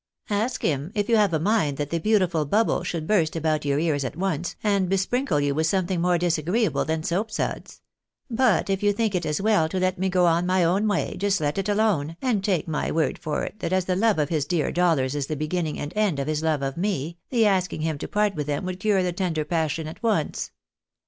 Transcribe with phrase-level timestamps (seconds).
[0.31, 3.77] Ask him, if you have a mind that the beautiful bubble should burst about your
[3.77, 7.81] ears at once, and besprinkle you with something more disagreeable than soap suds;
[8.27, 11.15] but if you think it as well to let me go on my own way,
[11.19, 14.29] just let it alone, and take my word for it that as the love of
[14.29, 17.81] his dear dollars is the beginning and end of his love of me, the asking
[17.81, 20.49] him to part with them would cure the tender passion at once.